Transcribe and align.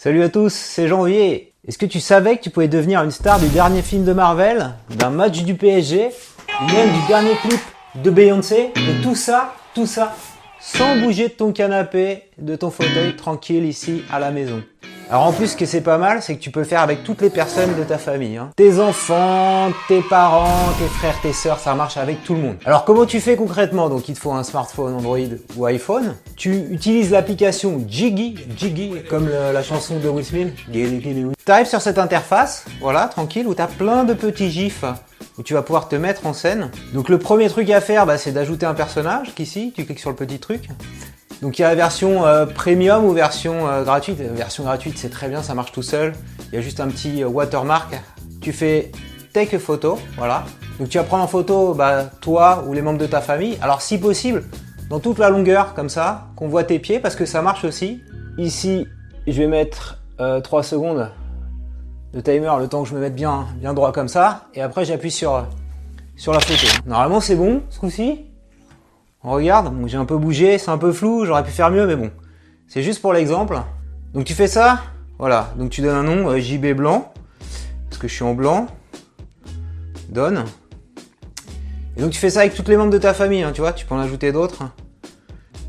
Salut 0.00 0.22
à 0.22 0.28
tous, 0.28 0.54
c'est 0.54 0.86
Janvier. 0.86 1.54
Est-ce 1.66 1.76
que 1.76 1.84
tu 1.84 1.98
savais 1.98 2.36
que 2.36 2.42
tu 2.42 2.50
pouvais 2.50 2.68
devenir 2.68 3.02
une 3.02 3.10
star 3.10 3.40
du 3.40 3.48
dernier 3.48 3.82
film 3.82 4.04
de 4.04 4.12
Marvel, 4.12 4.74
d'un 4.90 5.10
match 5.10 5.42
du 5.42 5.56
PSG, 5.56 6.10
même 6.72 6.92
du 6.92 7.06
dernier 7.08 7.34
clip 7.42 7.58
de 7.96 8.08
Beyoncé? 8.08 8.70
Et 8.76 9.02
tout 9.02 9.16
ça, 9.16 9.54
tout 9.74 9.86
ça, 9.86 10.14
sans 10.60 10.98
bouger 10.98 11.26
de 11.26 11.32
ton 11.32 11.50
canapé, 11.50 12.30
de 12.38 12.54
ton 12.54 12.70
fauteuil, 12.70 13.16
tranquille 13.16 13.64
ici 13.64 14.04
à 14.08 14.20
la 14.20 14.30
maison. 14.30 14.62
Alors 15.10 15.24
en 15.24 15.32
plus, 15.32 15.48
ce 15.48 15.56
que 15.56 15.64
c'est 15.64 15.80
pas 15.80 15.96
mal, 15.96 16.20
c'est 16.20 16.36
que 16.36 16.40
tu 16.40 16.50
peux 16.50 16.64
faire 16.64 16.82
avec 16.82 17.02
toutes 17.02 17.22
les 17.22 17.30
personnes 17.30 17.74
de 17.78 17.82
ta 17.82 17.96
famille. 17.96 18.36
Hein. 18.36 18.50
Tes 18.56 18.78
enfants, 18.78 19.72
tes 19.88 20.02
parents, 20.02 20.68
tes 20.78 20.84
frères, 20.84 21.18
tes 21.22 21.32
sœurs, 21.32 21.58
ça 21.60 21.74
marche 21.74 21.96
avec 21.96 22.22
tout 22.24 22.34
le 22.34 22.40
monde. 22.40 22.56
Alors 22.66 22.84
comment 22.84 23.06
tu 23.06 23.20
fais 23.20 23.34
concrètement? 23.34 23.88
Donc 23.88 24.10
il 24.10 24.14
te 24.14 24.20
faut 24.20 24.32
un 24.32 24.42
smartphone 24.42 24.94
Android 24.94 25.18
ou 25.56 25.64
iPhone. 25.64 26.14
Tu 26.36 26.54
utilises 26.70 27.10
l'application 27.10 27.82
Jiggy, 27.88 28.34
Jiggy, 28.54 28.92
comme 29.08 29.30
la 29.30 29.62
chanson 29.62 29.98
de 29.98 30.08
Will 30.10 30.26
Smith. 30.26 30.52
Tu 30.70 31.32
arrives 31.50 31.66
sur 31.66 31.80
cette 31.80 31.98
interface, 31.98 32.66
voilà, 32.82 33.06
tranquille, 33.06 33.46
où 33.46 33.54
tu 33.54 33.62
as 33.62 33.66
plein 33.66 34.04
de 34.04 34.12
petits 34.12 34.50
gifs 34.50 34.84
où 35.38 35.42
tu 35.42 35.54
vas 35.54 35.62
pouvoir 35.62 35.88
te 35.88 35.96
mettre 35.96 36.26
en 36.26 36.32
scène. 36.32 36.70
Donc 36.92 37.08
le 37.08 37.18
premier 37.18 37.48
truc 37.48 37.70
à 37.70 37.80
faire, 37.80 38.04
bah, 38.04 38.18
c'est 38.18 38.32
d'ajouter 38.32 38.66
un 38.66 38.74
personnage, 38.74 39.34
qu'ici, 39.34 39.72
tu 39.74 39.84
cliques 39.84 40.00
sur 40.00 40.10
le 40.10 40.16
petit 40.16 40.38
truc. 40.38 40.68
Donc 41.42 41.58
il 41.58 41.62
y 41.62 41.64
a 41.64 41.68
la 41.68 41.74
version 41.74 42.26
euh, 42.26 42.46
premium 42.46 43.04
ou 43.04 43.12
version 43.12 43.68
euh, 43.68 43.84
gratuite. 43.84 44.18
Version 44.18 44.64
gratuite 44.64 44.98
c'est 44.98 45.10
très 45.10 45.28
bien, 45.28 45.42
ça 45.42 45.54
marche 45.54 45.72
tout 45.72 45.82
seul. 45.82 46.12
Il 46.48 46.56
y 46.56 46.58
a 46.58 46.60
juste 46.60 46.80
un 46.80 46.88
petit 46.88 47.22
euh, 47.22 47.28
watermark. 47.28 47.94
Tu 48.40 48.52
fais 48.52 48.90
take 49.32 49.58
photo, 49.58 49.98
voilà. 50.16 50.44
Donc 50.80 50.88
tu 50.88 50.98
vas 50.98 51.04
prendre 51.04 51.24
en 51.24 51.28
photo 51.28 51.74
bah, 51.74 52.06
toi 52.20 52.64
ou 52.66 52.72
les 52.72 52.82
membres 52.82 52.98
de 52.98 53.06
ta 53.06 53.20
famille. 53.20 53.56
Alors 53.62 53.82
si 53.82 53.98
possible, 53.98 54.44
dans 54.90 54.98
toute 54.98 55.18
la 55.18 55.30
longueur 55.30 55.74
comme 55.74 55.88
ça, 55.88 56.28
qu'on 56.34 56.48
voit 56.48 56.64
tes 56.64 56.78
pieds 56.78 56.98
parce 56.98 57.14
que 57.14 57.26
ça 57.26 57.40
marche 57.42 57.64
aussi. 57.64 58.02
Ici, 58.36 58.86
je 59.26 59.32
vais 59.32 59.48
mettre 59.48 59.98
3 60.18 60.62
secondes 60.62 61.10
de 62.12 62.20
timer, 62.20 62.52
le 62.58 62.68
temps 62.68 62.84
que 62.84 62.88
je 62.88 62.94
me 62.94 63.00
mette 63.00 63.14
bien, 63.14 63.46
bien 63.56 63.74
droit 63.74 63.92
comme 63.92 64.08
ça. 64.08 64.46
Et 64.54 64.62
après 64.62 64.84
j'appuie 64.84 65.10
sur, 65.10 65.46
sur 66.16 66.32
la 66.32 66.40
photo. 66.40 66.66
Normalement 66.86 67.20
c'est 67.20 67.36
bon 67.36 67.62
ce 67.68 67.80
coup-ci. 67.80 68.27
On 69.24 69.32
regarde, 69.32 69.74
j'ai 69.86 69.96
un 69.96 70.04
peu 70.04 70.16
bougé, 70.16 70.58
c'est 70.58 70.70
un 70.70 70.78
peu 70.78 70.92
flou, 70.92 71.24
j'aurais 71.24 71.42
pu 71.42 71.50
faire 71.50 71.70
mieux, 71.70 71.86
mais 71.86 71.96
bon. 71.96 72.12
C'est 72.68 72.82
juste 72.82 73.02
pour 73.02 73.12
l'exemple. 73.12 73.60
Donc 74.14 74.24
tu 74.24 74.32
fais 74.32 74.46
ça, 74.46 74.80
voilà. 75.18 75.52
Donc 75.56 75.70
tu 75.70 75.80
donnes 75.80 75.96
un 75.96 76.04
nom, 76.04 76.30
euh, 76.30 76.38
JB 76.38 76.74
blanc, 76.76 77.12
parce 77.88 77.98
que 78.00 78.06
je 78.06 78.14
suis 78.14 78.22
en 78.22 78.34
blanc. 78.34 78.68
Donne. 80.08 80.44
Et 81.96 82.00
donc 82.00 82.12
tu 82.12 82.18
fais 82.18 82.30
ça 82.30 82.40
avec 82.40 82.54
toutes 82.54 82.68
les 82.68 82.76
membres 82.76 82.92
de 82.92 82.98
ta 82.98 83.12
famille, 83.12 83.42
hein, 83.42 83.50
tu 83.52 83.60
vois, 83.60 83.72
tu 83.72 83.86
peux 83.86 83.94
en 83.96 83.98
ajouter 83.98 84.30
d'autres. 84.30 84.62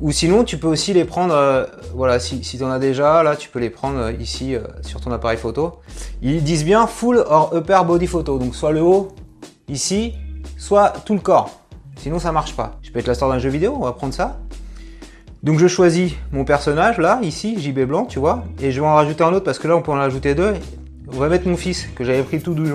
Ou 0.00 0.12
sinon, 0.12 0.44
tu 0.44 0.58
peux 0.58 0.68
aussi 0.68 0.92
les 0.92 1.04
prendre, 1.04 1.34
euh, 1.34 1.64
voilà, 1.94 2.20
si, 2.20 2.44
si 2.44 2.58
tu 2.58 2.64
en 2.64 2.70
as 2.70 2.78
déjà, 2.78 3.22
là, 3.22 3.36
tu 3.36 3.48
peux 3.48 3.58
les 3.58 3.70
prendre 3.70 3.98
euh, 3.98 4.12
ici 4.12 4.54
sur 4.82 5.00
ton 5.00 5.12
appareil 5.12 5.38
photo. 5.38 5.80
Ils 6.20 6.44
disent 6.44 6.64
bien 6.64 6.86
full 6.86 7.24
or 7.26 7.54
upper 7.54 7.80
body 7.86 8.06
photo, 8.06 8.38
donc 8.38 8.54
soit 8.54 8.72
le 8.72 8.82
haut, 8.82 9.08
ici, 9.68 10.14
soit 10.58 10.90
tout 11.06 11.14
le 11.14 11.20
corps. 11.20 11.59
Sinon, 12.00 12.18
ça 12.18 12.32
marche 12.32 12.56
pas. 12.56 12.78
Je 12.82 12.90
peux 12.90 12.98
être 12.98 13.06
la 13.06 13.14
star 13.14 13.28
d'un 13.28 13.38
jeu 13.38 13.50
vidéo, 13.50 13.76
on 13.78 13.84
va 13.84 13.92
prendre 13.92 14.14
ça. 14.14 14.40
Donc 15.42 15.58
je 15.58 15.66
choisis 15.66 16.12
mon 16.32 16.44
personnage 16.44 16.98
là, 16.98 17.18
ici, 17.22 17.58
JB 17.58 17.80
blanc, 17.80 18.04
tu 18.04 18.18
vois, 18.18 18.44
et 18.60 18.72
je 18.72 18.80
vais 18.80 18.86
en 18.86 18.94
rajouter 18.94 19.24
un 19.24 19.32
autre 19.32 19.44
parce 19.44 19.58
que 19.58 19.68
là 19.68 19.76
on 19.76 19.80
peut 19.80 19.92
en 19.92 19.98
ajouter 19.98 20.34
deux. 20.34 20.54
On 21.12 21.18
va 21.18 21.28
mettre 21.28 21.48
mon 21.48 21.56
fils 21.56 21.88
que 21.96 22.04
j'avais 22.04 22.22
pris 22.22 22.40
tout 22.40 22.52
du. 22.52 22.70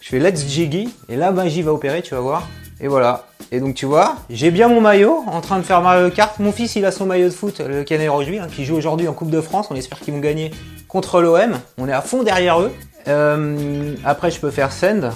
Je 0.00 0.08
fais 0.08 0.20
Let's 0.20 0.46
Jiggy 0.46 0.88
et 1.08 1.16
là 1.16 1.32
Benji 1.32 1.62
va 1.62 1.72
opérer, 1.72 2.00
tu 2.02 2.14
vas 2.14 2.20
voir. 2.20 2.48
Et 2.80 2.86
voilà. 2.86 3.24
Et 3.50 3.58
donc 3.58 3.74
tu 3.74 3.86
vois, 3.86 4.16
j'ai 4.30 4.52
bien 4.52 4.68
mon 4.68 4.80
maillot 4.80 5.24
en 5.26 5.40
train 5.40 5.58
de 5.58 5.64
faire 5.64 5.82
ma 5.82 6.10
carte. 6.10 6.38
Mon 6.38 6.52
fils 6.52 6.76
il 6.76 6.84
a 6.84 6.92
son 6.92 7.06
maillot 7.06 7.28
de 7.28 7.34
foot, 7.34 7.60
le 7.60 7.82
Canet 7.82 8.08
Rojuy, 8.08 8.38
hein, 8.38 8.46
qui 8.54 8.64
joue 8.64 8.76
aujourd'hui 8.76 9.08
en 9.08 9.12
Coupe 9.12 9.30
de 9.30 9.40
France. 9.40 9.66
On 9.70 9.74
espère 9.74 9.98
qu'ils 9.98 10.14
vont 10.14 10.20
gagner 10.20 10.52
contre 10.86 11.20
l'OM. 11.20 11.58
On 11.76 11.88
est 11.88 11.92
à 11.92 12.02
fond 12.02 12.22
derrière 12.22 12.60
eux. 12.60 12.72
Euh, 13.08 13.94
après 14.04 14.30
je 14.30 14.38
peux 14.38 14.50
faire 14.50 14.70
send. 14.70 15.10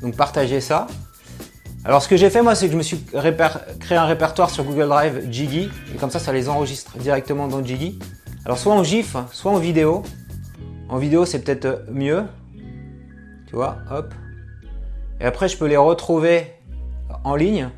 Donc 0.00 0.16
partager 0.16 0.60
ça. 0.60 0.86
Alors 1.86 2.02
ce 2.02 2.08
que 2.08 2.16
j'ai 2.16 2.30
fait 2.30 2.40
moi 2.40 2.54
c'est 2.54 2.66
que 2.66 2.72
je 2.72 2.78
me 2.78 2.82
suis 2.82 3.04
créé 3.04 3.98
un 3.98 4.06
répertoire 4.06 4.48
sur 4.48 4.64
Google 4.64 4.88
Drive 4.88 5.30
Jiggy 5.30 5.68
et 5.94 5.98
comme 5.98 6.08
ça 6.08 6.18
ça 6.18 6.32
les 6.32 6.48
enregistre 6.48 6.96
directement 6.96 7.46
dans 7.46 7.62
Jiggy. 7.62 7.98
Alors 8.46 8.56
soit 8.56 8.72
en 8.72 8.82
GIF, 8.82 9.16
soit 9.32 9.52
en 9.52 9.58
vidéo. 9.58 10.02
En 10.88 10.96
vidéo 10.96 11.26
c'est 11.26 11.40
peut-être 11.40 11.84
mieux. 11.90 12.24
Tu 13.46 13.54
vois, 13.54 13.76
hop. 13.90 14.14
Et 15.20 15.24
après 15.26 15.46
je 15.48 15.58
peux 15.58 15.66
les 15.66 15.76
retrouver 15.76 16.52
en 17.22 17.36
ligne. 17.36 17.68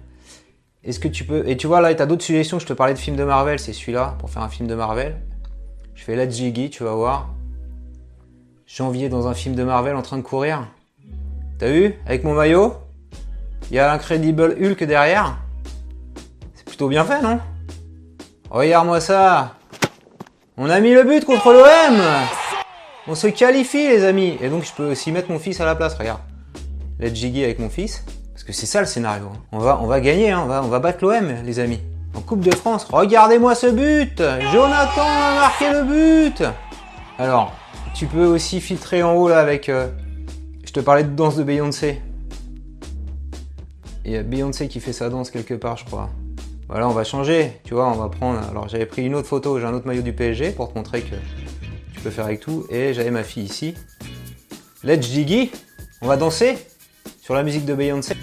Est-ce 0.84 1.00
que 1.00 1.08
tu 1.08 1.24
peux 1.24 1.48
et 1.48 1.56
tu 1.56 1.66
vois 1.66 1.80
là 1.80 1.92
tu 1.92 2.00
as 2.00 2.06
d'autres 2.06 2.22
suggestions, 2.22 2.60
je 2.60 2.66
te 2.66 2.72
parlais 2.72 2.94
de 2.94 2.98
films 3.00 3.16
de 3.16 3.24
Marvel, 3.24 3.58
c'est 3.58 3.72
celui-là 3.72 4.14
pour 4.20 4.30
faire 4.30 4.42
un 4.42 4.48
film 4.48 4.68
de 4.68 4.76
Marvel. 4.76 5.16
Je 5.96 6.04
fais 6.04 6.14
Let's 6.14 6.36
Jiggy, 6.36 6.70
tu 6.70 6.84
vas 6.84 6.94
voir. 6.94 7.30
Janvier 8.66 9.08
dans 9.08 9.26
un 9.26 9.34
film 9.34 9.56
de 9.56 9.64
Marvel 9.64 9.96
en 9.96 10.02
train 10.02 10.16
de 10.16 10.22
courir. 10.22 10.68
T'as 11.58 11.70
vu 11.70 11.94
avec 12.06 12.22
mon 12.22 12.34
maillot? 12.34 12.85
Il 13.70 13.76
y 13.76 13.78
a 13.78 13.86
l'Incredible 13.88 14.56
Hulk 14.60 14.84
derrière. 14.84 15.38
C'est 16.54 16.64
plutôt 16.64 16.88
bien 16.88 17.04
fait, 17.04 17.20
non? 17.20 17.40
Regarde-moi 18.50 19.00
ça 19.00 19.54
On 20.56 20.70
a 20.70 20.78
mis 20.80 20.94
le 20.94 21.02
but 21.02 21.24
contre 21.24 21.52
l'OM 21.52 22.00
On 23.08 23.14
se 23.16 23.26
qualifie, 23.26 23.88
les 23.88 24.04
amis 24.04 24.36
Et 24.40 24.48
donc, 24.48 24.64
je 24.64 24.72
peux 24.72 24.92
aussi 24.92 25.10
mettre 25.10 25.30
mon 25.30 25.38
fils 25.38 25.60
à 25.60 25.64
la 25.64 25.74
place, 25.74 25.94
regarde. 25.94 26.20
Let's 27.00 27.14
jiggy 27.14 27.42
avec 27.42 27.58
mon 27.58 27.68
fils. 27.68 28.04
Parce 28.32 28.44
que 28.44 28.52
c'est 28.52 28.66
ça 28.66 28.80
le 28.80 28.86
scénario. 28.86 29.30
On 29.50 29.58
va, 29.58 29.80
on 29.82 29.86
va 29.86 30.00
gagner, 30.00 30.30
hein. 30.30 30.42
on, 30.44 30.46
va, 30.46 30.62
on 30.62 30.68
va 30.68 30.78
battre 30.78 31.04
l'OM, 31.04 31.34
les 31.44 31.58
amis. 31.58 31.80
En 32.14 32.20
Coupe 32.20 32.40
de 32.40 32.54
France. 32.54 32.86
Regardez-moi 32.90 33.54
ce 33.54 33.66
but 33.66 34.22
Jonathan 34.52 35.02
a 35.02 35.34
marqué 35.34 35.70
le 35.70 35.82
but 35.82 36.42
Alors, 37.18 37.52
tu 37.94 38.06
peux 38.06 38.26
aussi 38.26 38.60
filtrer 38.60 39.02
en 39.02 39.14
haut 39.14 39.28
là 39.28 39.40
avec... 39.40 39.68
Euh, 39.68 39.88
je 40.64 40.72
te 40.72 40.80
parlais 40.80 41.04
de 41.04 41.10
danse 41.10 41.36
de 41.36 41.42
Beyoncé. 41.42 42.00
Il 44.06 44.12
y 44.12 44.16
a 44.16 44.22
Beyoncé 44.22 44.68
qui 44.68 44.78
fait 44.78 44.92
sa 44.92 45.10
danse 45.10 45.30
quelque 45.30 45.54
part, 45.54 45.76
je 45.76 45.84
crois. 45.84 46.10
Voilà, 46.68 46.88
on 46.88 46.92
va 46.92 47.02
changer, 47.02 47.60
tu 47.64 47.74
vois, 47.74 47.88
on 47.88 47.96
va 47.96 48.08
prendre... 48.08 48.38
Alors 48.48 48.68
j'avais 48.68 48.86
pris 48.86 49.04
une 49.04 49.16
autre 49.16 49.26
photo, 49.26 49.58
j'ai 49.58 49.66
un 49.66 49.74
autre 49.74 49.88
maillot 49.88 50.02
du 50.02 50.12
PSG 50.12 50.52
pour 50.52 50.72
te 50.72 50.78
montrer 50.78 51.02
que 51.02 51.16
tu 51.92 52.00
peux 52.00 52.10
faire 52.10 52.26
avec 52.26 52.38
tout. 52.38 52.68
Et 52.70 52.94
j'avais 52.94 53.10
ma 53.10 53.24
fille 53.24 53.42
ici. 53.42 53.74
Let's 54.84 55.06
Jiggy, 55.06 55.50
on 56.02 56.06
va 56.06 56.16
danser 56.16 56.56
sur 57.20 57.34
la 57.34 57.42
musique 57.42 57.64
de 57.64 57.74
Beyoncé. 57.74 58.14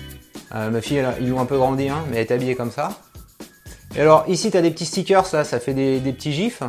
Euh, 0.55 0.69
ma 0.69 0.79
fille, 0.79 0.97
elle, 0.97 1.15
ils 1.19 1.33
un 1.33 1.45
peu 1.45 1.57
grandi, 1.57 1.89
hein, 1.89 2.05
mais 2.09 2.15
elle 2.15 2.27
est 2.27 2.31
habillée 2.31 2.55
comme 2.55 2.71
ça. 2.71 3.01
Et 3.97 3.99
alors 3.99 4.23
ici, 4.29 4.51
tu 4.51 4.55
as 4.55 4.61
des 4.61 4.71
petits 4.71 4.85
stickers, 4.85 5.25
là, 5.33 5.43
ça 5.43 5.59
fait 5.59 5.73
des, 5.73 5.99
petits 5.99 6.31
gifs. 6.31 6.63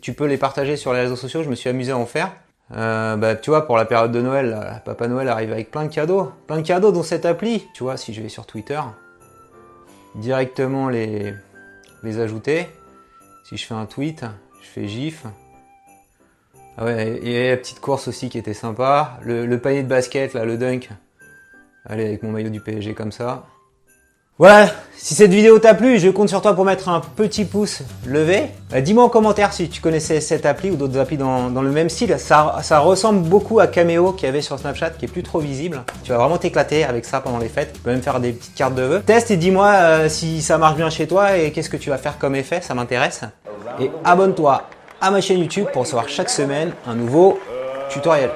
Tu 0.00 0.12
peux 0.12 0.26
les 0.26 0.38
partager 0.38 0.76
sur 0.76 0.92
les 0.92 1.00
réseaux 1.00 1.16
sociaux, 1.16 1.42
je 1.42 1.48
me 1.48 1.56
suis 1.56 1.68
amusé 1.68 1.90
à 1.90 1.98
en 1.98 2.06
faire. 2.06 2.32
Euh, 2.72 3.16
bah, 3.16 3.34
tu 3.34 3.50
vois, 3.50 3.66
pour 3.66 3.76
la 3.76 3.84
période 3.84 4.12
de 4.12 4.20
Noël, 4.20 4.80
Papa 4.84 5.08
Noël 5.08 5.28
arrive 5.28 5.52
avec 5.52 5.70
plein 5.70 5.84
de 5.84 5.92
cadeaux. 5.92 6.32
Plein 6.46 6.58
de 6.58 6.66
cadeaux 6.66 6.92
dans 6.92 7.02
cette 7.02 7.26
appli. 7.26 7.66
Tu 7.74 7.82
vois, 7.82 7.96
si 7.96 8.14
je 8.14 8.22
vais 8.22 8.28
sur 8.28 8.46
Twitter, 8.46 8.80
directement 10.14 10.88
les, 10.88 11.34
les 12.02 12.20
ajouter. 12.20 12.68
Si 13.44 13.56
je 13.56 13.66
fais 13.66 13.74
un 13.74 13.86
tweet, 13.86 14.24
je 14.62 14.68
fais 14.68 14.86
GIF. 14.86 15.26
Ah 16.78 16.84
ouais, 16.84 17.20
et 17.24 17.50
la 17.50 17.56
petite 17.56 17.80
course 17.80 18.08
aussi 18.08 18.28
qui 18.28 18.38
était 18.38 18.54
sympa. 18.54 19.18
Le, 19.22 19.46
le 19.46 19.58
panier 19.58 19.82
de 19.82 19.88
basket, 19.88 20.34
là, 20.34 20.44
le 20.44 20.56
dunk. 20.56 20.88
Allez, 21.84 22.06
avec 22.06 22.22
mon 22.22 22.30
maillot 22.30 22.50
du 22.50 22.60
PSG 22.60 22.94
comme 22.94 23.12
ça. 23.12 23.46
Voilà, 24.40 24.70
si 24.96 25.14
cette 25.14 25.32
vidéo 25.32 25.58
t'a 25.58 25.74
plu, 25.74 25.98
je 25.98 26.08
compte 26.08 26.30
sur 26.30 26.40
toi 26.40 26.54
pour 26.54 26.64
mettre 26.64 26.88
un 26.88 27.00
petit 27.00 27.44
pouce 27.44 27.82
levé. 28.06 28.44
Euh, 28.72 28.80
dis-moi 28.80 29.04
en 29.04 29.10
commentaire 29.10 29.52
si 29.52 29.68
tu 29.68 29.82
connaissais 29.82 30.22
cette 30.22 30.46
appli 30.46 30.70
ou 30.70 30.76
d'autres 30.76 30.98
applis 30.98 31.18
dans, 31.18 31.50
le 31.50 31.70
même 31.70 31.90
style. 31.90 32.16
Ça, 32.18 32.56
ça 32.62 32.78
ressemble 32.78 33.20
beaucoup 33.28 33.60
à 33.60 33.66
Cameo 33.66 34.12
qu'il 34.12 34.24
y 34.24 34.28
avait 34.30 34.40
sur 34.40 34.58
Snapchat, 34.58 34.92
qui 34.92 35.04
est 35.04 35.08
plus 35.08 35.22
trop 35.22 35.40
visible. 35.40 35.82
Tu 36.04 36.12
vas 36.12 36.16
vraiment 36.16 36.38
t'éclater 36.38 36.84
avec 36.84 37.04
ça 37.04 37.20
pendant 37.20 37.36
les 37.36 37.50
fêtes. 37.50 37.74
Tu 37.74 37.80
peux 37.80 37.90
même 37.90 38.00
faire 38.00 38.18
des 38.18 38.32
petites 38.32 38.54
cartes 38.54 38.74
de 38.74 38.80
vœux. 38.80 39.02
Teste 39.04 39.30
et 39.30 39.36
dis-moi 39.36 39.66
euh, 39.66 40.08
si 40.08 40.40
ça 40.40 40.56
marche 40.56 40.76
bien 40.76 40.88
chez 40.88 41.06
toi 41.06 41.36
et 41.36 41.52
qu'est-ce 41.52 41.68
que 41.68 41.76
tu 41.76 41.90
vas 41.90 41.98
faire 41.98 42.16
comme 42.16 42.34
effet, 42.34 42.62
ça 42.62 42.72
m'intéresse. 42.72 43.20
Et 43.78 43.90
abonne-toi 44.06 44.62
à 45.02 45.10
ma 45.10 45.20
chaîne 45.20 45.40
YouTube 45.40 45.66
pour 45.70 45.82
recevoir 45.82 46.08
chaque 46.08 46.30
semaine 46.30 46.72
un 46.86 46.94
nouveau 46.94 47.38
tutoriel. 47.90 48.30